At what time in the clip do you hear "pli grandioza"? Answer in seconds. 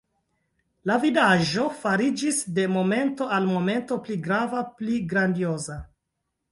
4.83-5.81